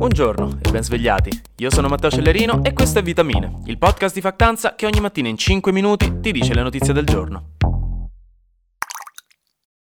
Buongiorno 0.00 0.60
e 0.62 0.70
ben 0.70 0.82
svegliati. 0.82 1.30
Io 1.58 1.70
sono 1.70 1.86
Matteo 1.86 2.08
Cellerino 2.08 2.64
e 2.64 2.72
questo 2.72 3.00
è 3.00 3.02
Vitamine, 3.02 3.60
il 3.66 3.76
podcast 3.76 4.14
di 4.14 4.22
Factanza 4.22 4.74
che 4.74 4.86
ogni 4.86 4.98
mattina 4.98 5.28
in 5.28 5.36
5 5.36 5.72
minuti 5.72 6.20
ti 6.20 6.32
dice 6.32 6.54
le 6.54 6.62
notizie 6.62 6.94
del 6.94 7.04
giorno. 7.04 7.56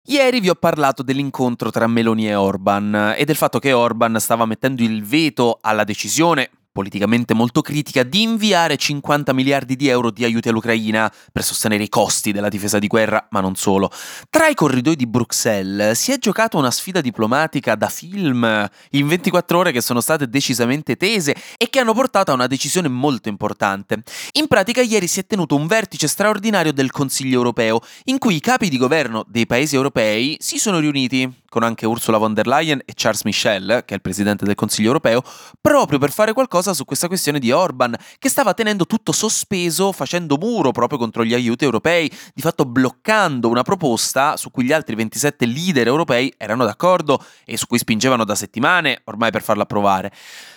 Ieri 0.07 0.41
vi 0.41 0.49
ho 0.49 0.55
parlato 0.55 1.03
dell'incontro 1.03 1.71
tra 1.71 1.87
Meloni 1.87 2.27
e 2.27 2.35
Orban 2.35 3.13
e 3.15 3.23
del 3.23 3.37
fatto 3.37 3.59
che 3.59 3.71
Orban 3.71 4.19
stava 4.19 4.45
mettendo 4.45 4.83
il 4.83 5.05
veto 5.05 5.59
alla 5.61 5.85
decisione 5.85 6.49
politicamente 6.73 7.35
molto 7.35 7.61
critica, 7.61 8.03
di 8.03 8.23
inviare 8.23 8.75
50 8.75 9.31
miliardi 9.31 9.75
di 9.75 9.87
euro 9.87 10.09
di 10.09 10.25
aiuti 10.25 10.49
all'Ucraina 10.49 11.09
per 11.31 11.43
sostenere 11.43 11.83
i 11.83 11.89
costi 11.89 12.31
della 12.31 12.49
difesa 12.49 12.79
di 12.79 12.87
guerra, 12.87 13.27
ma 13.29 13.39
non 13.39 13.55
solo. 13.55 13.91
Tra 14.29 14.47
i 14.47 14.55
corridoi 14.55 14.95
di 14.95 15.07
Bruxelles 15.07 15.97
si 15.97 16.11
è 16.11 16.17
giocata 16.17 16.57
una 16.57 16.71
sfida 16.71 16.99
diplomatica 16.99 17.75
da 17.75 17.87
film 17.87 18.67
in 18.89 19.07
24 19.07 19.57
ore 19.57 19.71
che 19.71 19.81
sono 19.81 20.01
state 20.01 20.27
decisamente 20.27 20.97
tese 20.97 21.35
e 21.57 21.69
che 21.69 21.79
hanno 21.79 21.93
portato 21.93 22.31
a 22.31 22.33
una 22.33 22.47
decisione 22.47 22.87
molto 22.87 23.29
importante. 23.29 24.01
In 24.33 24.47
pratica 24.47 24.81
ieri 24.81 25.07
si 25.07 25.19
è 25.19 25.25
tenuto 25.27 25.55
un 25.55 25.67
vertice 25.67 26.07
straordinario 26.07 26.73
del 26.73 26.89
Consiglio 26.89 27.37
europeo 27.37 27.81
in 28.05 28.17
cui 28.17 28.35
i 28.35 28.41
capi 28.41 28.67
di 28.67 28.77
governo 28.77 29.23
dei 29.27 29.45
paesi 29.45 29.75
europei 29.75 30.35
si 30.39 30.57
sono 30.57 30.79
riuniti 30.79 31.41
con 31.53 31.61
anche 31.61 31.85
Ursula 31.85 32.17
von 32.17 32.33
der 32.33 32.47
Leyen 32.47 32.81
e 32.83 32.93
Charles 32.95 33.25
Michel, 33.25 33.83
che 33.85 33.93
è 33.93 33.93
il 33.93 34.01
presidente 34.01 34.43
del 34.43 34.55
Consiglio 34.55 34.87
europeo, 34.87 35.21
proprio 35.61 35.99
per 35.99 36.11
fare 36.11 36.33
qualcosa 36.33 36.73
su 36.73 36.83
questa 36.83 37.07
questione 37.07 37.37
di 37.37 37.51
Orban, 37.51 37.95
che 38.17 38.27
stava 38.27 38.55
tenendo 38.55 38.87
tutto 38.87 39.11
sospeso, 39.11 39.91
facendo 39.91 40.37
muro 40.37 40.71
proprio 40.71 40.97
contro 40.97 41.23
gli 41.23 41.35
aiuti 41.35 41.63
europei, 41.63 42.11
di 42.33 42.41
fatto 42.41 42.65
bloccando 42.65 43.49
una 43.49 43.61
proposta 43.61 44.35
su 44.35 44.49
cui 44.49 44.63
gli 44.63 44.71
altri 44.71 44.95
27 44.95 45.45
leader 45.45 45.85
europei 45.85 46.33
erano 46.37 46.65
d'accordo 46.65 47.23
e 47.45 47.55
su 47.55 47.67
cui 47.67 47.77
spingevano 47.77 48.25
da 48.25 48.33
settimane 48.33 49.01
ormai 49.03 49.29
per 49.29 49.43
farla 49.43 49.61
approvare. 49.61 50.11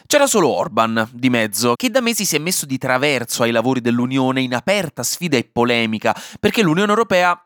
C'era 0.06 0.26
solo 0.26 0.48
Orban 0.48 1.08
di 1.12 1.28
mezzo, 1.28 1.74
che 1.74 1.90
da 1.90 2.00
mesi 2.00 2.24
si 2.24 2.36
è 2.36 2.38
messo 2.38 2.64
di 2.64 2.78
traverso 2.78 3.42
ai 3.42 3.50
lavori 3.50 3.82
dell'Unione 3.82 4.40
in 4.40 4.54
aperta 4.54 5.02
sfida 5.02 5.36
e 5.36 5.44
polemica, 5.44 6.16
perché 6.40 6.62
l'Unione 6.62 6.90
Europea 6.90 7.38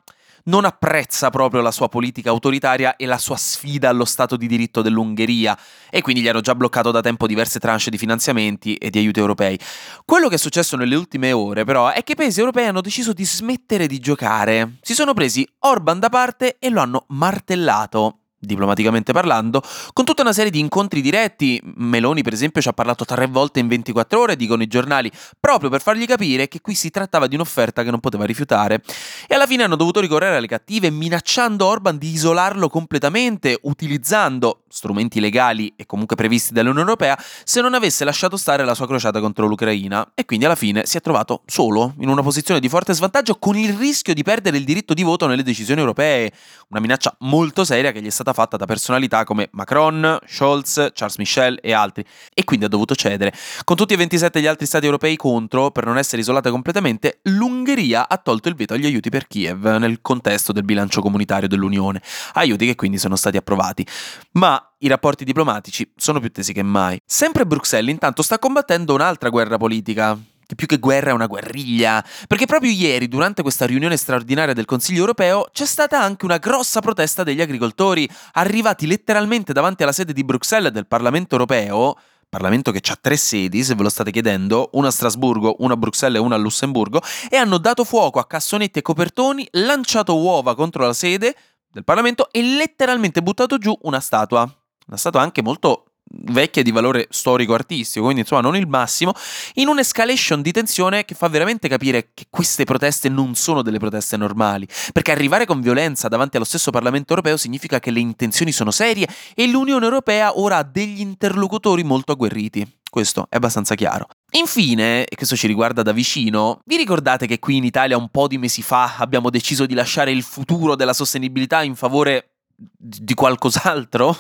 non 0.45 0.65
apprezza 0.65 1.31
proprio 1.31 1.61
la 1.61 1.71
sua 1.71 1.89
politica 1.89 2.31
autoritaria 2.31 2.97
e 2.97 3.07
la 3.07 3.19
sua 3.19 3.37
sfida 3.37 3.89
allo 3.89 4.05
Stato 4.05 4.37
di 4.37 4.47
diritto 4.47 4.83
dell'Ungheria. 4.83 5.59
E 5.91 6.03
quindi 6.03 6.23
gli 6.23 6.29
hanno 6.29 6.41
già 6.41 6.55
bloccato 6.55 6.91
da 6.91 7.01
tempo 7.01 7.27
diverse 7.27 7.59
tranche 7.59 7.91
di 7.91 7.99
finanziamenti 7.99 8.75
e 8.75 8.91
di 8.91 8.99
aiuti 8.99 9.19
europei. 9.19 9.59
Quello 10.05 10.29
che 10.29 10.35
è 10.37 10.39
successo 10.39 10.77
nelle 10.77 10.95
ultime 10.95 11.33
ore 11.33 11.65
però 11.65 11.91
è 11.91 12.03
che 12.03 12.13
i 12.13 12.17
paesi 12.17 12.41
europei 12.41 12.67
hanno 12.67 12.81
deciso 12.81 13.13
di 13.13 13.25
smettere 13.25 13.87
di 13.87 13.99
giocare, 13.99 14.77
si 14.81 14.95
sono 14.95 15.15
presi 15.15 15.47
Orban 15.61 15.99
da 15.99 16.09
parte 16.09 16.57
e 16.59 16.71
lo 16.71 16.81
hanno 16.81 17.05
martellato 17.09 18.21
diplomaticamente 18.41 19.13
parlando, 19.13 19.63
con 19.93 20.05
tutta 20.05 20.23
una 20.23 20.33
serie 20.33 20.51
di 20.51 20.59
incontri 20.59 21.01
diretti. 21.03 21.61
Meloni, 21.77 22.23
per 22.23 22.33
esempio, 22.33 22.61
ci 22.61 22.69
ha 22.69 22.73
parlato 22.73 23.05
tre 23.05 23.27
volte 23.27 23.61
in 23.61 23.69
24 23.69 24.21
ore, 24.21 24.37
dicono 24.37 24.63
i 24.63 24.67
giornali, 24.67 25.11
proprio 25.39 25.69
per 25.71 25.83
fargli 25.83 26.07
capire 26.07 26.49
che 26.49 26.61
qui 26.61 26.75
si 26.75 26.91
trattava 26.91 27.27
di 27.27 27.35
un'offerta 27.35 27.85
che 27.85 27.91
non 27.91 28.01
poteva 28.01 28.25
rifiutare. 28.25 28.83
E 29.29 29.35
alla 29.35 29.47
fine 29.47 29.65
hanno 29.65 29.77
dovuto 29.77 30.01
ricorrere 30.01 30.37
alle 30.37 30.47
cattive, 30.47 30.91
minacciando 30.91 31.67
Orban 31.67 31.99
di 31.99 32.11
isolarlo 32.11 32.69
completamente, 32.69 33.59
utilizzando 33.63 34.63
strumenti 34.69 35.21
legali 35.21 35.73
e 35.77 35.85
comunque 35.85 36.17
previsti 36.17 36.53
dall'Unione 36.53 36.83
Europea, 36.83 37.19
se 37.45 37.61
non 37.61 37.75
avesse 37.75 38.05
lasciato 38.05 38.37
stare 38.37 38.65
la 38.65 38.75
sua 38.75 38.87
crociata 38.87 39.21
contro 39.21 39.47
l'Ucraina. 39.47 40.13
E 40.15 40.25
quindi 40.25 40.47
alla 40.47 40.55
fine 40.55 40.87
si 40.87 40.97
è 40.97 41.01
trovato 41.01 41.43
solo, 41.47 41.95
in 41.99 42.09
una 42.09 42.23
posizione 42.23 42.61
di 42.61 42.69
forte 42.69 42.95
svantaggio, 42.95 43.37
con 43.37 43.57
il 43.57 43.75
rischio 43.75 44.15
di 44.15 44.23
perdere 44.23 44.57
il 44.57 44.65
diritto 44.65 44.95
di 44.95 45.03
voto 45.03 45.27
nelle 45.27 45.43
decisioni 45.43 45.81
europee. 45.81 46.33
Una 46.69 46.81
minaccia 46.81 47.15
molto 47.21 47.65
seria 47.65 47.93
che 47.93 48.01
gli 48.01 48.07
è 48.07 48.11
stata 48.11 48.30
stata 48.31 48.33
fatta 48.33 48.57
da 48.57 48.67
personalità 48.67 49.25
come 49.25 49.49
Macron, 49.53 50.19
Scholz, 50.27 50.91
Charles 50.95 51.17
Michel 51.19 51.59
e 51.61 51.73
altri, 51.73 52.05
e 52.33 52.45
quindi 52.45 52.65
ha 52.65 52.69
dovuto 52.69 52.95
cedere. 52.95 53.33
Con 53.65 53.77
tutti 53.77 53.95
e 53.95 53.97
27 53.97 54.41
gli 54.41 54.47
altri 54.47 54.67
stati 54.67 54.85
europei 54.85 55.17
contro, 55.17 55.71
per 55.71 55.85
non 55.85 55.99
essere 55.99 56.23
isolata 56.23 56.51
completamente, 56.51 57.21
l'Ungheria 57.25 58.09
ha 58.09 58.17
tolto 58.19 58.49
il 58.49 58.55
veto 58.55 58.75
agli 58.75 58.87
aiuti 58.87 59.11
per 59.11 59.27
Kiev 59.27 59.67
nel 59.77 60.01
contesto 60.01 60.53
del 60.53 60.65
bilancio 60.65 61.01
comunitario 61.01 61.49
dell'Unione, 61.49 62.03
aiuti 62.35 62.67
che 62.67 62.75
quindi 62.75 62.99
sono 62.99 63.17
stati 63.17 63.37
approvati. 63.37 63.87
Ma 64.33 64.63
i 64.79 64.89
rapporti 64.89 65.25
diplomatici 65.25 65.91
sono 65.97 66.21
più 66.21 66.31
tesi 66.31 66.53
che 66.53 66.63
mai. 66.63 66.99
Sempre 67.05 67.47
Bruxelles 67.47 67.93
intanto 67.93 68.23
sta 68.23 68.39
combattendo 68.39 68.95
un'altra 68.95 69.29
guerra 69.29 69.57
politica, 69.59 70.19
che 70.51 70.57
più 70.57 70.67
che 70.67 70.79
guerra 70.79 71.11
è 71.11 71.13
una 71.13 71.29
guerriglia, 71.29 72.05
perché 72.27 72.45
proprio 72.45 72.73
ieri, 72.73 73.07
durante 73.07 73.43
questa 73.43 73.67
riunione 73.67 73.97
straordinaria 73.97 74.53
del 74.53 74.65
Consiglio 74.65 74.99
europeo, 74.99 75.47
c'è 75.53 75.65
stata 75.65 76.03
anche 76.03 76.25
una 76.25 76.39
grossa 76.39 76.81
protesta 76.81 77.23
degli 77.23 77.41
agricoltori, 77.41 78.09
arrivati 78.33 78.89
letteralmente 78.89 79.53
davanti 79.53 79.85
alla 79.85 79.93
sede 79.93 80.13
di 80.13 80.25
Bruxelles 80.25 80.73
del 80.73 80.89
Parlamento 80.89 81.37
europeo, 81.37 81.97
Parlamento 82.29 82.73
che 82.73 82.81
ha 82.91 82.99
tre 83.01 83.17
sedi, 83.17 83.63
se 83.63 83.77
ve 83.77 83.85
lo 83.85 83.89
state 83.89 84.11
chiedendo, 84.11 84.71
una 84.73 84.89
a 84.89 84.91
Strasburgo, 84.91 85.55
una 85.61 85.75
a 85.75 85.77
Bruxelles 85.77 86.21
e 86.21 86.25
una 86.25 86.35
a 86.35 86.39
Lussemburgo, 86.39 87.01
e 87.29 87.37
hanno 87.37 87.59
dato 87.59 87.85
fuoco 87.85 88.19
a 88.19 88.27
cassonetti 88.27 88.81
e 88.81 88.83
copertoni, 88.83 89.47
lanciato 89.53 90.17
uova 90.19 90.57
contro 90.57 90.85
la 90.85 90.93
sede 90.93 91.33
del 91.71 91.85
Parlamento 91.85 92.29
e 92.33 92.43
letteralmente 92.43 93.23
buttato 93.23 93.57
giù 93.57 93.77
una 93.83 94.01
statua. 94.01 94.41
Una 94.89 94.97
statua 94.97 95.23
anche 95.23 95.43
molto 95.43 95.90
vecchia 96.13 96.63
di 96.63 96.71
valore 96.71 97.07
storico-artistico, 97.11 98.05
quindi 98.05 98.23
insomma 98.23 98.41
non 98.41 98.57
il 98.57 98.67
massimo, 98.67 99.13
in 99.55 99.69
un'escalation 99.69 100.43
di 100.43 100.53
tensione 100.53 101.05
che 101.05 101.15
fa 101.15 101.29
veramente 101.29 101.69
capire 101.69 102.11
che 102.15 102.27
queste 102.29 102.65
proteste 102.65 103.09
non 103.09 103.35
sono 103.35 103.63
delle 103.63 103.79
proteste 103.79 104.17
normali, 104.17 104.67
perché 104.93 105.13
arrivare 105.13 105.47
con 105.47 105.61
violenza 105.61 106.09
davanti 106.09 106.37
allo 106.37 106.45
stesso 106.45 106.71
Parlamento 106.71 107.11
europeo 107.11 107.37
significa 107.37 107.79
che 107.79 107.91
le 107.91 108.01
intenzioni 108.01 108.53
sono 108.53 108.71
serie 108.71 109.09
e 109.35 109.47
l'Unione 109.47 109.85
Europea 109.85 110.39
ora 110.39 110.59
ha 110.59 110.63
degli 110.63 111.01
interlocutori 111.01 111.85
molto 111.85 112.13
agguerriti. 112.13 112.79
Questo 112.91 113.27
è 113.31 113.37
abbastanza 113.37 113.77
chiaro. 113.77 114.09
Infine, 114.33 115.05
e 115.05 115.15
questo 115.15 115.37
ci 115.37 115.47
riguarda 115.47 115.83
da 115.83 115.93
vicino, 115.93 116.61
vi 116.65 116.77
ricordate 116.77 117.29
che 117.29 117.39
qui 117.39 117.57
in 117.57 117.65
Italia 117.65 117.97
un 117.97 118.09
po' 118.09 118.27
di 118.27 118.37
mesi 118.37 118.63
fa 118.63 118.97
abbiamo 118.97 119.31
deciso 119.31 119.65
di 119.65 119.75
lasciare 119.75 120.11
il 120.11 120.25
futuro 120.25 120.75
della 120.75 120.93
sostenibilità 120.93 121.63
in 121.63 121.77
favore 121.77 122.33
di 122.57 123.15
qualcos'altro? 123.15 124.17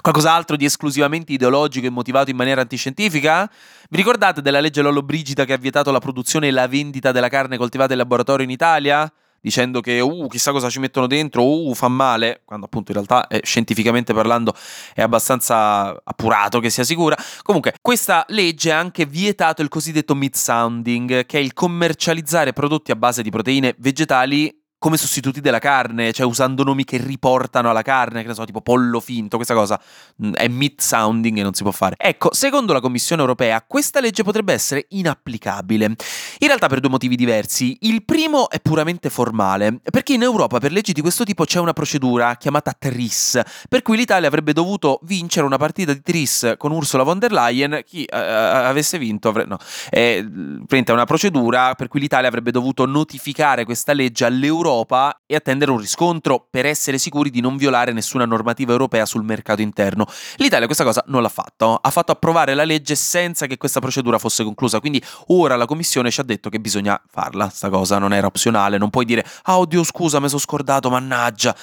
Qualcos'altro 0.00 0.56
di 0.56 0.64
esclusivamente 0.64 1.32
ideologico 1.32 1.86
e 1.86 1.90
motivato 1.90 2.30
in 2.30 2.36
maniera 2.36 2.60
antiscientifica? 2.60 3.50
Vi 3.90 3.96
ricordate 3.96 4.40
della 4.40 4.60
legge 4.60 4.82
Lollo 4.82 5.02
Brigida 5.02 5.44
che 5.44 5.52
ha 5.52 5.56
vietato 5.56 5.90
la 5.90 5.98
produzione 5.98 6.48
e 6.48 6.50
la 6.50 6.68
vendita 6.68 7.10
della 7.12 7.28
carne 7.28 7.56
coltivata 7.56 7.92
in 7.92 7.98
laboratorio 7.98 8.44
in 8.44 8.50
Italia? 8.50 9.12
Dicendo 9.40 9.80
che, 9.80 10.00
uh, 10.00 10.26
chissà 10.26 10.50
cosa 10.50 10.68
ci 10.68 10.80
mettono 10.80 11.06
dentro, 11.06 11.44
uh, 11.44 11.72
fa 11.72 11.86
male, 11.86 12.42
quando 12.44 12.66
appunto 12.66 12.90
in 12.90 12.96
realtà, 12.96 13.28
eh, 13.28 13.40
scientificamente 13.44 14.12
parlando, 14.12 14.52
è 14.92 15.00
abbastanza 15.00 15.96
appurato 16.02 16.58
che 16.58 16.70
sia 16.70 16.82
sicura. 16.82 17.16
Comunque, 17.42 17.74
questa 17.80 18.24
legge 18.30 18.72
ha 18.72 18.80
anche 18.80 19.06
vietato 19.06 19.62
il 19.62 19.68
cosiddetto 19.68 20.16
meat 20.16 20.34
sounding, 20.34 21.24
che 21.24 21.38
è 21.38 21.40
il 21.40 21.52
commercializzare 21.52 22.52
prodotti 22.52 22.90
a 22.90 22.96
base 22.96 23.22
di 23.22 23.30
proteine 23.30 23.76
vegetali 23.78 24.57
come 24.78 24.96
sostituti 24.96 25.40
della 25.40 25.58
carne, 25.58 26.12
cioè 26.12 26.24
usando 26.24 26.62
nomi 26.62 26.84
che 26.84 26.98
riportano 26.98 27.68
alla 27.68 27.82
carne, 27.82 28.22
che 28.22 28.28
ne 28.28 28.34
so, 28.34 28.44
tipo 28.44 28.60
pollo 28.60 29.00
finto, 29.00 29.36
questa 29.36 29.54
cosa 29.54 29.80
mm, 30.24 30.34
è 30.34 30.46
meat 30.46 30.80
sounding 30.80 31.38
e 31.38 31.42
non 31.42 31.52
si 31.52 31.62
può 31.62 31.72
fare. 31.72 31.96
Ecco, 31.98 32.32
secondo 32.32 32.72
la 32.72 32.80
Commissione 32.80 33.20
europea, 33.20 33.62
questa 33.66 34.00
legge 34.00 34.22
potrebbe 34.22 34.52
essere 34.52 34.86
inapplicabile. 34.90 35.84
In 35.86 36.46
realtà 36.46 36.68
per 36.68 36.78
due 36.80 36.90
motivi 36.90 37.16
diversi. 37.16 37.76
Il 37.80 38.04
primo 38.04 38.48
è 38.50 38.60
puramente 38.60 39.10
formale, 39.10 39.80
perché 39.90 40.12
in 40.12 40.22
Europa 40.22 40.58
per 40.58 40.70
leggi 40.70 40.92
di 40.92 41.00
questo 41.00 41.24
tipo 41.24 41.44
c'è 41.44 41.58
una 41.58 41.72
procedura 41.72 42.36
chiamata 42.36 42.72
TRIS, 42.78 43.40
per 43.68 43.82
cui 43.82 43.96
l'Italia 43.96 44.28
avrebbe 44.28 44.52
dovuto 44.52 45.00
vincere 45.02 45.44
una 45.44 45.56
partita 45.56 45.92
di 45.92 46.02
TRIS 46.02 46.54
con 46.56 46.70
Ursula 46.70 47.02
von 47.02 47.18
der 47.18 47.32
Leyen, 47.32 47.82
chi 47.84 48.06
uh, 48.08 48.14
avesse 48.16 48.98
vinto, 48.98 49.30
avre- 49.30 49.44
no, 49.44 49.58
è, 49.90 50.24
è 50.24 50.90
una 50.90 51.04
procedura 51.04 51.74
per 51.74 51.88
cui 51.88 51.98
l'Italia 51.98 52.28
avrebbe 52.28 52.52
dovuto 52.52 52.86
notificare 52.86 53.64
questa 53.64 53.92
legge 53.92 54.24
all'Europa 54.24 54.67
Europa 54.68 55.22
e 55.26 55.34
attendere 55.34 55.70
un 55.70 55.78
riscontro 55.78 56.46
per 56.50 56.66
essere 56.66 56.98
sicuri 56.98 57.30
di 57.30 57.40
non 57.40 57.56
violare 57.56 57.92
nessuna 57.92 58.24
normativa 58.24 58.72
europea 58.72 59.06
sul 59.06 59.24
mercato 59.24 59.62
interno. 59.62 60.06
L'Italia 60.36 60.66
questa 60.66 60.84
cosa 60.84 61.02
non 61.06 61.22
l'ha 61.22 61.28
fatto, 61.28 61.74
ha 61.74 61.90
fatto 61.90 62.12
approvare 62.12 62.54
la 62.54 62.64
legge 62.64 62.94
senza 62.94 63.46
che 63.46 63.56
questa 63.56 63.80
procedura 63.80 64.18
fosse 64.18 64.44
conclusa, 64.44 64.80
quindi 64.80 65.02
ora 65.28 65.56
la 65.56 65.66
Commissione 65.66 66.10
ci 66.10 66.20
ha 66.20 66.24
detto 66.24 66.48
che 66.50 66.60
bisogna 66.60 67.00
farla, 67.08 67.48
sta 67.48 67.68
cosa 67.70 67.98
non 67.98 68.12
era 68.12 68.26
opzionale, 68.26 68.78
non 68.78 68.90
puoi 68.90 69.04
dire 69.04 69.24
ah 69.44 69.58
oddio 69.58 69.82
scusa 69.82 70.20
mi 70.20 70.28
sono 70.28 70.40
scordato, 70.40 70.90
mannaggia. 70.90 71.54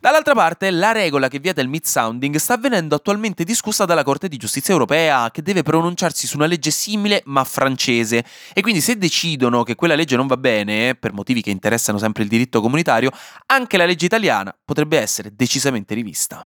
Dall'altra 0.00 0.34
parte 0.34 0.70
la 0.70 0.92
regola 0.92 1.28
che 1.28 1.38
vieta 1.38 1.60
il 1.60 1.68
mid 1.68 1.84
sounding 1.84 2.36
sta 2.36 2.56
venendo 2.56 2.94
attualmente 2.94 3.44
discussa 3.44 3.84
dalla 3.84 4.04
Corte 4.04 4.28
di 4.28 4.36
Giustizia 4.36 4.72
europea 4.72 5.30
che 5.30 5.42
deve 5.42 5.62
pronunciarsi 5.62 6.26
su 6.26 6.36
una 6.36 6.46
legge 6.46 6.70
simile 6.70 7.22
ma 7.26 7.44
francese 7.44 8.24
e 8.52 8.60
quindi 8.60 8.80
se 8.80 8.96
decidono 8.98 9.62
che 9.62 9.74
quella 9.74 9.94
legge 9.94 10.16
non 10.16 10.26
va 10.26 10.36
bene 10.36 10.94
per 10.94 11.12
motivi 11.12 11.42
che 11.42 11.50
interessano 11.50 11.98
sempre 11.98 12.22
il 12.22 12.28
diritto 12.28 12.49
diritto 12.50 12.60
comunitario, 12.60 13.10
anche 13.46 13.76
la 13.76 13.86
legge 13.86 14.06
italiana 14.06 14.54
potrebbe 14.64 14.98
essere 14.98 15.30
decisamente 15.34 15.94
rivista. 15.94 16.42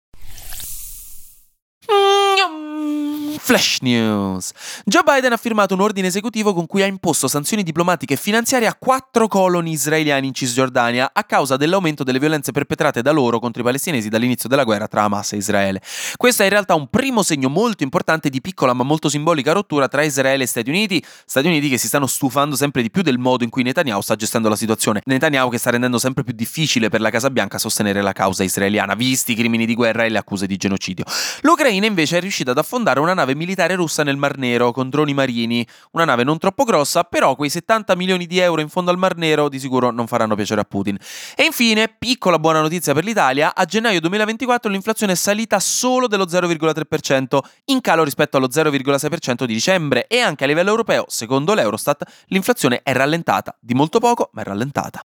Flash 3.43 3.79
News. 3.81 4.51
Joe 4.85 5.01
Biden 5.03 5.33
ha 5.33 5.37
firmato 5.37 5.73
un 5.73 5.81
ordine 5.81 6.07
esecutivo 6.07 6.53
con 6.53 6.67
cui 6.67 6.83
ha 6.83 6.85
imposto 6.85 7.27
sanzioni 7.27 7.63
diplomatiche 7.63 8.13
e 8.13 8.17
finanziarie 8.17 8.67
a 8.67 8.75
quattro 8.75 9.27
coloni 9.27 9.71
israeliani 9.71 10.27
in 10.27 10.33
Cisgiordania 10.33 11.09
a 11.11 11.23
causa 11.23 11.57
dell'aumento 11.57 12.03
delle 12.03 12.19
violenze 12.19 12.51
perpetrate 12.51 13.01
da 13.01 13.11
loro 13.11 13.39
contro 13.39 13.63
i 13.63 13.65
palestinesi 13.65 14.09
dall'inizio 14.09 14.47
della 14.47 14.63
guerra 14.63 14.87
tra 14.87 15.03
Hamas 15.03 15.33
e 15.33 15.37
Israele. 15.37 15.81
Questo 16.17 16.43
è 16.43 16.45
in 16.45 16.51
realtà 16.51 16.75
un 16.75 16.87
primo 16.87 17.23
segno 17.23 17.49
molto 17.49 17.81
importante 17.81 18.29
di 18.29 18.41
piccola 18.41 18.73
ma 18.73 18.83
molto 18.83 19.09
simbolica 19.09 19.53
rottura 19.53 19.87
tra 19.87 20.03
Israele 20.03 20.43
e 20.43 20.47
Stati 20.47 20.69
Uniti, 20.69 21.03
Stati 21.25 21.47
Uniti 21.47 21.67
che 21.67 21.79
si 21.79 21.87
stanno 21.87 22.05
stufando 22.05 22.55
sempre 22.55 22.83
di 22.83 22.91
più 22.91 23.01
del 23.01 23.17
modo 23.17 23.43
in 23.43 23.49
cui 23.49 23.63
Netanyahu 23.63 24.01
sta 24.01 24.15
gestendo 24.15 24.49
la 24.49 24.55
situazione. 24.55 25.01
Netanyahu 25.03 25.49
che 25.49 25.57
sta 25.57 25.71
rendendo 25.71 25.97
sempre 25.97 26.23
più 26.23 26.33
difficile 26.33 26.89
per 26.89 27.01
la 27.01 27.09
Casa 27.09 27.31
Bianca 27.31 27.57
sostenere 27.57 28.03
la 28.03 28.13
causa 28.13 28.43
israeliana, 28.43 28.93
visti 28.93 29.31
i 29.31 29.35
crimini 29.35 29.65
di 29.65 29.73
guerra 29.73 30.03
e 30.03 30.09
le 30.09 30.19
accuse 30.19 30.45
di 30.45 30.57
genocidio. 30.57 31.05
L'Ucraina 31.41 31.87
invece 31.87 32.17
è 32.17 32.21
riuscita 32.21 32.51
ad 32.51 32.59
affondare 32.59 32.99
una 32.99 33.15
nave 33.15 33.29
nave 33.31 33.35
militare 33.35 33.75
russa 33.75 34.03
nel 34.03 34.17
Mar 34.17 34.37
Nero 34.37 34.71
con 34.71 34.89
droni 34.89 35.13
marini. 35.13 35.65
Una 35.91 36.05
nave 36.05 36.23
non 36.23 36.37
troppo 36.37 36.63
grossa, 36.63 37.03
però 37.03 37.35
quei 37.35 37.49
70 37.49 37.95
milioni 37.95 38.25
di 38.25 38.39
euro 38.39 38.61
in 38.61 38.69
fondo 38.69 38.91
al 38.91 38.97
Mar 38.97 39.15
Nero 39.15 39.49
di 39.49 39.59
sicuro 39.59 39.91
non 39.91 40.07
faranno 40.07 40.35
piacere 40.35 40.61
a 40.61 40.63
Putin. 40.63 40.97
E 41.35 41.43
infine, 41.43 41.93
piccola 41.97 42.39
buona 42.39 42.61
notizia 42.61 42.93
per 42.93 43.03
l'Italia, 43.03 43.55
a 43.55 43.65
gennaio 43.65 43.99
2024 43.99 44.69
l'inflazione 44.69 45.13
è 45.13 45.15
salita 45.15 45.59
solo 45.59 46.07
dello 46.07 46.25
0,3%, 46.25 47.39
in 47.65 47.81
calo 47.81 48.03
rispetto 48.03 48.37
allo 48.37 48.47
0,6% 48.47 49.45
di 49.45 49.53
dicembre 49.53 50.07
e 50.07 50.19
anche 50.19 50.43
a 50.43 50.47
livello 50.47 50.69
europeo, 50.69 51.05
secondo 51.07 51.53
l'Eurostat, 51.53 52.03
l'inflazione 52.27 52.81
è 52.83 52.93
rallentata, 52.93 53.55
di 53.59 53.73
molto 53.73 53.99
poco, 53.99 54.29
ma 54.33 54.41
è 54.41 54.43
rallentata. 54.45 55.01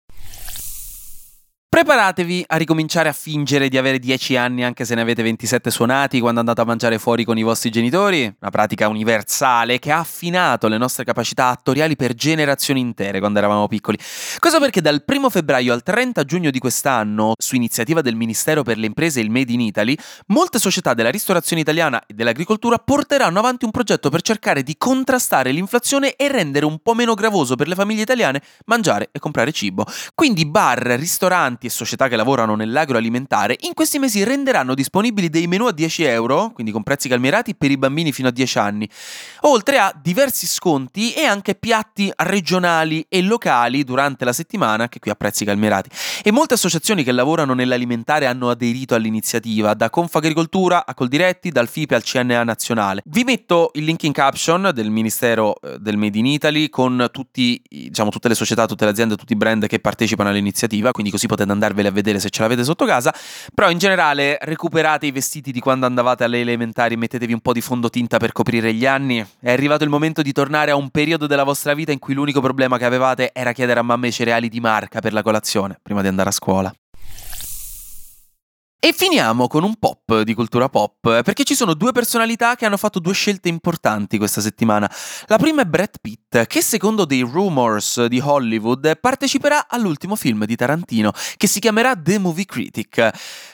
Preparatevi 1.73 2.43
a 2.49 2.57
ricominciare 2.57 3.09
a 3.09 3.13
fingere 3.13 3.67
di 3.67 3.79
avere 3.79 3.97
10 3.97 4.37
anni 4.37 4.63
anche 4.63 4.85
se 4.85 4.93
ne 4.93 5.01
avete 5.01 5.23
27 5.23 5.71
suonati 5.71 6.19
quando 6.19 6.39
andate 6.39 6.61
a 6.61 6.65
mangiare 6.65 6.99
fuori 6.99 7.25
con 7.25 7.35
i 7.35 7.41
vostri 7.41 7.71
genitori, 7.71 8.25
una 8.25 8.51
pratica 8.51 8.87
universale 8.87 9.79
che 9.79 9.91
ha 9.91 9.97
affinato 9.97 10.67
le 10.67 10.77
nostre 10.77 11.03
capacità 11.03 11.47
attoriali 11.47 11.95
per 11.95 12.13
generazioni 12.13 12.79
intere 12.79 13.17
quando 13.17 13.39
eravamo 13.39 13.67
piccoli. 13.67 13.97
Questo 14.37 14.59
perché 14.59 14.81
dal 14.81 15.03
1 15.03 15.29
febbraio 15.31 15.73
al 15.73 15.81
30 15.81 16.23
giugno 16.25 16.51
di 16.51 16.59
quest'anno, 16.59 17.33
su 17.39 17.55
iniziativa 17.55 18.01
del 18.01 18.13
Ministero 18.13 18.61
per 18.61 18.77
le 18.77 18.85
Imprese 18.85 19.19
e 19.19 19.23
il 19.23 19.31
Made 19.31 19.51
in 19.51 19.61
Italy, 19.61 19.97
molte 20.27 20.59
società 20.59 20.93
della 20.93 21.09
ristorazione 21.09 21.63
italiana 21.63 22.03
e 22.05 22.13
dell'agricoltura 22.13 22.77
porteranno 22.77 23.39
avanti 23.39 23.65
un 23.65 23.71
progetto 23.71 24.11
per 24.11 24.21
cercare 24.21 24.61
di 24.61 24.75
contrastare 24.77 25.49
l'inflazione 25.49 26.13
e 26.17 26.27
rendere 26.27 26.67
un 26.67 26.77
po' 26.83 26.93
meno 26.93 27.15
gravoso 27.15 27.55
per 27.55 27.67
le 27.67 27.73
famiglie 27.73 28.03
italiane 28.03 28.43
mangiare 28.65 29.09
e 29.11 29.17
comprare 29.17 29.51
cibo. 29.51 29.87
Quindi 30.13 30.45
bar, 30.45 30.77
ristoranti, 30.99 31.61
e 31.67 31.69
società 31.69 32.07
che 32.07 32.15
lavorano 32.15 32.55
nell'agroalimentare 32.55 33.57
in 33.61 33.73
questi 33.73 33.99
mesi 33.99 34.23
renderanno 34.23 34.73
disponibili 34.73 35.29
dei 35.29 35.47
menu 35.47 35.65
a 35.65 35.71
10 35.71 36.03
euro, 36.03 36.51
quindi 36.53 36.71
con 36.71 36.83
prezzi 36.83 37.07
calmierati 37.07 37.55
per 37.55 37.71
i 37.71 37.77
bambini 37.77 38.11
fino 38.11 38.27
a 38.27 38.31
10 38.31 38.57
anni, 38.57 38.89
oltre 39.41 39.77
a 39.77 39.93
diversi 40.01 40.45
sconti 40.45 41.13
e 41.13 41.23
anche 41.23 41.55
piatti 41.55 42.11
regionali 42.15 43.05
e 43.09 43.21
locali 43.21 43.83
durante 43.83 44.25
la 44.25 44.33
settimana, 44.33 44.89
che 44.89 44.99
qui 44.99 45.11
a 45.11 45.15
prezzi 45.15 45.45
calmierati. 45.45 45.89
E 46.23 46.31
molte 46.31 46.55
associazioni 46.55 47.03
che 47.03 47.11
lavorano 47.11 47.53
nell'alimentare 47.53 48.25
hanno 48.25 48.49
aderito 48.49 48.95
all'iniziativa, 48.95 49.73
da 49.73 49.89
Confagricoltura 49.89 50.85
a 50.85 50.93
Coldiretti, 50.93 51.49
dal 51.49 51.67
FIPE 51.67 51.95
al 51.95 52.03
CNA 52.03 52.43
nazionale. 52.43 53.01
Vi 53.05 53.23
metto 53.23 53.71
il 53.73 53.83
link 53.83 54.03
in 54.03 54.11
caption 54.11 54.71
del 54.73 54.89
Ministero 54.89 55.55
eh, 55.61 55.77
del 55.79 55.97
Made 55.97 56.17
in 56.17 56.25
Italy 56.25 56.69
con 56.69 57.07
tutti, 57.11 57.61
diciamo, 57.67 58.09
tutte 58.09 58.27
le 58.27 58.35
società, 58.35 58.65
tutte 58.65 58.85
le 58.85 58.91
aziende, 58.91 59.15
tutti 59.15 59.33
i 59.33 59.37
brand 59.37 59.67
che 59.67 59.79
partecipano 59.79 60.29
all'iniziativa, 60.29 60.91
quindi 60.91 61.11
così 61.11 61.27
potete 61.27 61.51
andarvele 61.53 61.87
a 61.87 61.91
vedere 61.91 62.19
se 62.19 62.29
ce 62.29 62.41
l'avete 62.41 62.63
sotto 62.63 62.85
casa, 62.85 63.13
però 63.53 63.69
in 63.69 63.77
generale 63.77 64.37
recuperate 64.41 65.05
i 65.05 65.11
vestiti 65.11 65.51
di 65.51 65.59
quando 65.59 65.85
andavate 65.85 66.23
alle 66.23 66.41
elementari, 66.41 66.97
mettetevi 66.97 67.33
un 67.33 67.39
po' 67.39 67.53
di 67.53 67.61
fondotinta 67.61 68.17
per 68.17 68.31
coprire 68.31 68.73
gli 68.73 68.85
anni. 68.85 69.25
È 69.39 69.51
arrivato 69.51 69.83
il 69.83 69.89
momento 69.89 70.21
di 70.21 70.31
tornare 70.31 70.71
a 70.71 70.75
un 70.75 70.89
periodo 70.89 71.27
della 71.27 71.43
vostra 71.43 71.73
vita 71.73 71.91
in 71.91 71.99
cui 71.99 72.13
l'unico 72.13 72.41
problema 72.41 72.77
che 72.77 72.85
avevate 72.85 73.31
era 73.33 73.53
chiedere 73.53 73.79
a 73.79 73.83
mamma 73.83 74.07
i 74.07 74.11
cereali 74.11 74.49
di 74.49 74.59
marca 74.59 74.99
per 74.99 75.13
la 75.13 75.21
colazione 75.21 75.79
prima 75.81 76.01
di 76.01 76.07
andare 76.07 76.29
a 76.29 76.33
scuola. 76.33 76.73
E 78.85 78.91
finiamo 78.91 79.47
con 79.47 79.63
un 79.63 79.77
pop 79.77 80.23
di 80.23 80.33
cultura 80.33 80.67
pop, 80.67 80.99
perché 80.99 81.45
ci 81.45 81.55
sono 81.55 81.73
due 81.73 81.93
personalità 81.93 82.55
che 82.55 82.65
hanno 82.65 82.75
fatto 82.75 82.99
due 82.99 83.13
scelte 83.13 83.47
importanti 83.47 84.17
questa 84.17 84.41
settimana. 84.41 84.91
La 85.27 85.37
prima 85.37 85.61
è 85.61 85.65
Brad 85.65 85.99
Pitt, 86.01 86.45
che 86.47 86.61
secondo 86.61 87.05
dei 87.05 87.21
rumors 87.21 88.03
di 88.07 88.19
Hollywood 88.19 88.99
parteciperà 88.99 89.67
all'ultimo 89.69 90.17
film 90.17 90.43
di 90.43 90.57
Tarantino, 90.57 91.13
che 91.37 91.47
si 91.47 91.61
chiamerà 91.61 91.95
The 91.95 92.17
Movie 92.17 92.43
Critic. 92.43 93.11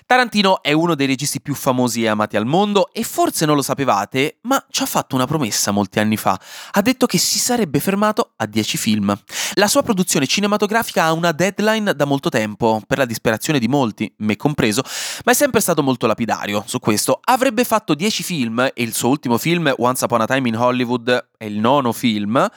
Tarantino 0.07 0.63
è 0.63 0.71
uno 0.71 0.95
dei 0.95 1.05
registi 1.05 1.39
più 1.39 1.53
famosi 1.53 2.01
e 2.01 2.07
amati 2.07 2.35
al 2.35 2.47
mondo 2.47 2.91
e 2.91 3.03
forse 3.03 3.45
non 3.45 3.55
lo 3.55 3.61
sapevate, 3.61 4.39
ma 4.41 4.65
ci 4.71 4.81
ha 4.81 4.87
fatto 4.87 5.13
una 5.13 5.27
promessa 5.27 5.69
molti 5.69 5.99
anni 5.99 6.17
fa. 6.17 6.39
Ha 6.71 6.81
detto 6.81 7.05
che 7.05 7.19
si 7.19 7.37
sarebbe 7.37 7.79
fermato 7.79 8.33
a 8.35 8.47
10 8.47 8.77
film. 8.79 9.15
La 9.53 9.67
sua 9.67 9.83
produzione 9.83 10.25
cinematografica 10.25 11.03
ha 11.03 11.13
una 11.13 11.31
deadline 11.31 11.93
da 11.93 12.05
molto 12.05 12.29
tempo, 12.29 12.81
per 12.87 12.97
la 12.97 13.05
disperazione 13.05 13.59
di 13.59 13.67
molti, 13.67 14.11
me 14.17 14.35
compreso, 14.35 14.81
ma 15.25 15.31
è 15.31 15.35
sempre 15.35 15.59
stato 15.59 15.83
molto 15.83 16.07
lapidario 16.07 16.63
su 16.65 16.79
questo. 16.79 17.19
Avrebbe 17.23 17.63
fatto 17.63 17.93
10 17.93 18.23
film 18.23 18.59
e 18.59 18.83
il 18.83 18.93
suo 18.93 19.09
ultimo 19.09 19.37
film, 19.37 19.73
Once 19.77 20.03
Upon 20.03 20.21
a 20.21 20.25
Time 20.25 20.47
in 20.47 20.57
Hollywood, 20.57 21.29
è 21.37 21.45
il 21.45 21.59
nono 21.59 21.91
film, 21.91 22.47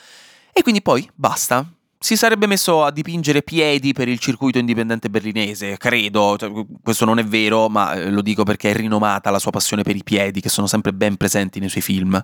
e 0.52 0.62
quindi 0.62 0.82
poi 0.82 1.08
basta. 1.14 1.66
Si 1.98 2.16
sarebbe 2.16 2.48
messo 2.48 2.82
a 2.82 2.90
dipingere 2.90 3.42
piedi 3.42 3.92
per 3.92 4.08
il 4.08 4.18
circuito 4.18 4.58
indipendente 4.58 5.08
berlinese, 5.08 5.76
credo, 5.76 6.36
cioè, 6.36 6.50
questo 6.82 7.04
non 7.04 7.20
è 7.20 7.24
vero, 7.24 7.68
ma 7.68 7.92
eh, 7.94 8.10
lo 8.10 8.22
dico 8.22 8.42
perché 8.42 8.70
è 8.70 8.74
rinomata 8.74 9.30
la 9.30 9.38
sua 9.38 9.52
passione 9.52 9.82
per 9.82 9.94
i 9.94 10.02
piedi, 10.02 10.40
che 10.40 10.48
sono 10.48 10.66
sempre 10.66 10.92
ben 10.92 11.16
presenti 11.16 11.60
nei 11.60 11.68
suoi 11.68 11.82
film 11.82 12.20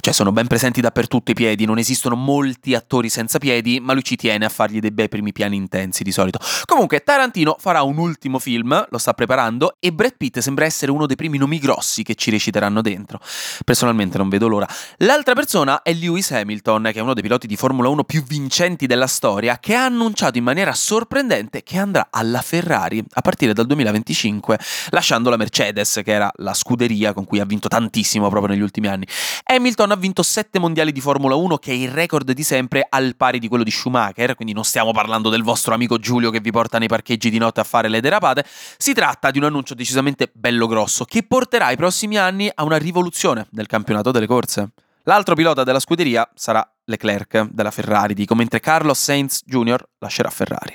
cioè 0.00 0.12
sono 0.12 0.32
ben 0.32 0.46
presenti 0.46 0.80
dappertutto 0.80 1.30
i 1.30 1.34
piedi, 1.34 1.64
non 1.64 1.78
esistono 1.78 2.14
molti 2.14 2.74
attori 2.74 3.08
senza 3.08 3.38
piedi, 3.38 3.80
ma 3.80 3.92
lui 3.92 4.04
ci 4.04 4.16
tiene 4.16 4.44
a 4.44 4.48
fargli 4.48 4.80
dei 4.80 4.90
bei 4.90 5.08
primi 5.08 5.32
piani 5.32 5.56
intensi 5.56 6.02
di 6.02 6.12
solito. 6.12 6.38
Comunque 6.64 7.00
Tarantino 7.00 7.56
farà 7.58 7.82
un 7.82 7.98
ultimo 7.98 8.38
film, 8.38 8.86
lo 8.88 8.98
sta 8.98 9.14
preparando, 9.14 9.76
e 9.80 9.92
Brad 9.92 10.14
Pitt 10.16 10.38
sembra 10.38 10.64
essere 10.64 10.90
uno 10.90 11.06
dei 11.06 11.16
primi 11.16 11.38
nomi 11.38 11.58
grossi 11.58 12.02
che 12.02 12.14
ci 12.14 12.30
reciteranno 12.30 12.82
dentro. 12.82 13.20
Personalmente 13.64 14.18
non 14.18 14.28
vedo 14.28 14.48
l'ora. 14.48 14.66
L'altra 14.98 15.34
persona 15.34 15.82
è 15.82 15.92
Lewis 15.92 16.30
Hamilton, 16.30 16.90
che 16.92 16.98
è 16.98 17.02
uno 17.02 17.14
dei 17.14 17.22
piloti 17.22 17.46
di 17.46 17.56
Formula 17.56 17.88
1 17.88 18.04
più 18.04 18.22
vincenti 18.24 18.86
della 18.86 19.06
storia, 19.06 19.58
che 19.58 19.74
ha 19.74 19.84
annunciato 19.84 20.38
in 20.38 20.44
maniera 20.44 20.74
sorprendente 20.74 21.62
che 21.62 21.78
andrà 21.78 22.08
alla 22.10 22.42
Ferrari 22.42 23.02
a 23.12 23.20
partire 23.20 23.52
dal 23.52 23.66
2025, 23.66 24.58
lasciando 24.90 25.30
la 25.30 25.36
Mercedes, 25.36 26.00
che 26.04 26.12
era 26.12 26.30
la 26.36 26.54
scuderia 26.54 27.12
con 27.12 27.24
cui 27.24 27.40
ha 27.40 27.44
vinto 27.44 27.68
tantissimo 27.68 28.28
proprio 28.28 28.54
negli 28.54 28.62
ultimi 28.62 28.88
anni. 28.88 29.06
Hamilton 29.44 29.67
Hamilton 29.68 29.90
ha 29.90 29.96
vinto 29.96 30.22
7 30.22 30.58
mondiali 30.58 30.92
di 30.92 31.00
Formula 31.02 31.34
1, 31.34 31.58
che 31.58 31.72
è 31.72 31.74
il 31.74 31.90
record 31.90 32.32
di 32.32 32.42
sempre 32.42 32.86
al 32.88 33.16
pari 33.16 33.38
di 33.38 33.48
quello 33.48 33.64
di 33.64 33.70
Schumacher, 33.70 34.34
quindi 34.34 34.54
non 34.54 34.64
stiamo 34.64 34.92
parlando 34.92 35.28
del 35.28 35.42
vostro 35.42 35.74
amico 35.74 35.98
Giulio 35.98 36.30
che 36.30 36.40
vi 36.40 36.50
porta 36.50 36.78
nei 36.78 36.88
parcheggi 36.88 37.28
di 37.28 37.36
notte 37.36 37.60
a 37.60 37.64
fare 37.64 37.88
le 37.88 38.00
derapate, 38.00 38.46
si 38.78 38.94
tratta 38.94 39.30
di 39.30 39.36
un 39.36 39.44
annuncio 39.44 39.74
decisamente 39.74 40.30
bello 40.32 40.66
grosso, 40.66 41.04
che 41.04 41.22
porterà 41.22 41.70
i 41.70 41.76
prossimi 41.76 42.16
anni 42.16 42.50
a 42.52 42.64
una 42.64 42.78
rivoluzione 42.78 43.46
del 43.50 43.66
campionato 43.66 44.10
delle 44.10 44.26
corse. 44.26 44.70
L'altro 45.02 45.34
pilota 45.34 45.64
della 45.64 45.80
scuderia 45.80 46.26
sarà 46.34 46.66
Leclerc 46.84 47.48
della 47.50 47.70
Ferrari, 47.70 48.14
dico, 48.14 48.34
mentre 48.34 48.60
Carlos 48.60 48.98
Sainz 48.98 49.42
Jr. 49.44 49.86
lascerà 49.98 50.30
Ferrari. 50.30 50.74